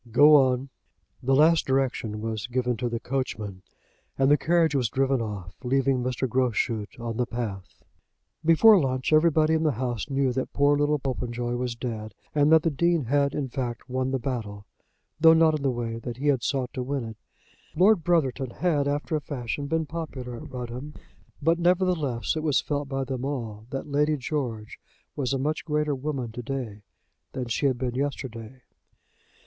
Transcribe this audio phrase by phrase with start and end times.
[0.11, 0.69] Go on."
[1.21, 3.61] The last direction was given to the coachman,
[4.17, 6.27] and the carriage was driven off, leaving Mr.
[6.27, 7.83] Groschut on the path.
[8.43, 12.63] Before lunch everybody in the house knew that poor little Popenjoy was dead, and that
[12.63, 14.65] the Dean had, in fact, won the battle,
[15.19, 17.17] though not in the way that he had sought to win it.
[17.75, 20.95] Lord Brotherton had, after a fashion, been popular at Rudham,
[21.43, 24.79] but, nevertheless, it was felt by them all that Lady George
[25.15, 26.81] was a much greater woman to day
[27.33, 28.63] than she had been yesterday.